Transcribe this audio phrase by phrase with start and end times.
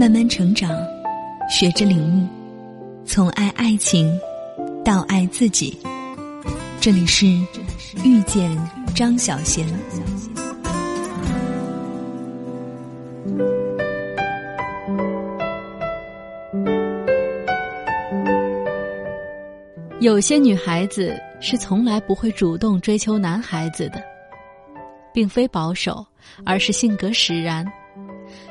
[0.00, 0.74] 慢慢成长，
[1.50, 2.26] 学着领悟，
[3.04, 4.18] 从爱爱情
[4.82, 5.78] 到爱自己。
[6.80, 7.26] 这里是
[8.02, 8.50] 遇见
[8.94, 9.68] 张小贤。
[20.00, 24.02] 有些女孩子是从来不会主动追求男孩子的，
[25.12, 26.02] 并非保守，
[26.46, 27.70] 而是性格使然。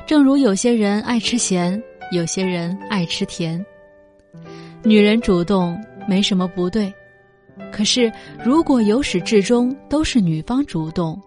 [0.10, 1.79] 正如有些人爱吃咸，
[2.11, 3.64] 有些人爱吃甜。
[4.82, 6.92] 女人主动没什么不对，
[7.71, 8.11] 可是
[8.43, 11.21] 如果由始至终都是女方主动，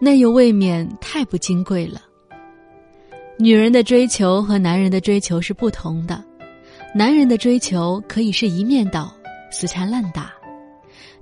[0.00, 2.00] 那又未免太不金贵了。
[3.38, 6.24] 女人的追求和男人的追求是不同的，
[6.94, 9.14] 男人的追求可以是一面倒。
[9.50, 10.32] 死缠烂打，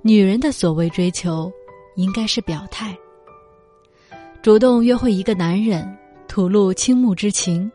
[0.01, 1.51] 女人的所谓追求，
[1.97, 2.97] 应该是表态。
[4.41, 5.85] 主动约会一个男人，
[6.33, 7.71] 吐露倾慕之情，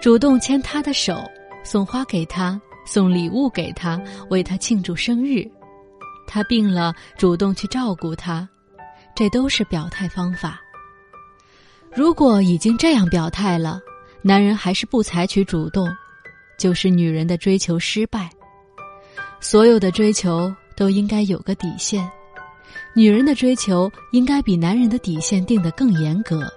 [0.00, 1.22] 主动牵他的手，
[1.62, 5.46] 送花给他，送礼物给他，为他庆祝生日。
[6.26, 8.48] 他病了，主动去照顾他，
[9.14, 10.58] 这都是表态方法。
[11.94, 13.78] 如果已经这样表态了，
[14.22, 15.86] 男人还是不采取主动，
[16.58, 18.30] 就是女人的追求失败。
[19.40, 22.10] 所有的追求都应该有个底线，
[22.94, 26.50] 女人的追求应该比男人的底线定得更严格。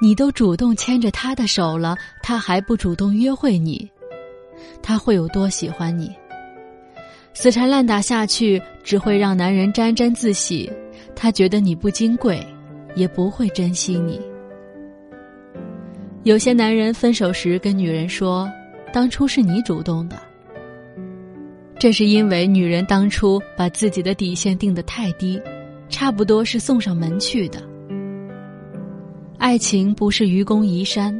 [0.00, 3.90] 你都主动牵着他的手了，他还不主动约会你，
[4.82, 6.14] 他会有多喜欢你？
[7.34, 10.70] 死缠烂打下去，只会让男人沾沾自喜，
[11.14, 12.44] 他觉得你不金贵，
[12.94, 14.20] 也不会珍惜你。
[16.24, 18.50] 有些男人分手时跟女人说
[18.92, 20.16] ：“当初是你主动的。”
[21.78, 25.40] 这是因为女人当初把自己的底线定得太低，
[25.88, 27.62] 差不多是送上门去的。
[29.38, 31.16] 爱情不是愚公移山，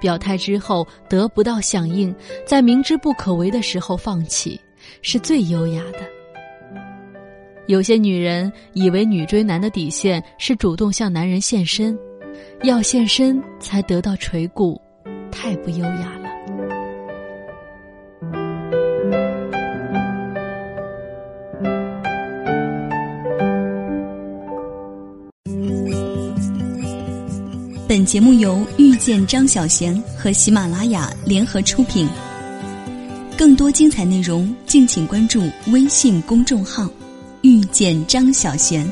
[0.00, 4.60] 表态之后得不到响应，在明知不可为的时候放弃，
[5.02, 6.00] 是最优雅的。
[7.66, 11.98] 有些女人以为女追男的底线是主动向男人献身，
[12.64, 14.78] 要献身才得到垂顾，
[15.30, 16.23] 太不优雅了。
[27.86, 32.08] 本节目由遇见张小娴和喜马拉雅联合出品。
[33.36, 36.88] 更多精彩内容，敬请关注微信公众号
[37.42, 38.86] “遇见张小娴”。